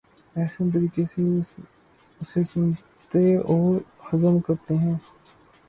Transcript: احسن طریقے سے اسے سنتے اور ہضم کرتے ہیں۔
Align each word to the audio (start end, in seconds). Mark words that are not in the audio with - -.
احسن 0.35 0.69
طریقے 0.71 1.03
سے 1.05 1.21
اسے 2.21 2.43
سنتے 2.43 3.35
اور 3.37 3.79
ہضم 4.13 4.39
کرتے 4.39 4.77
ہیں۔ 4.77 4.95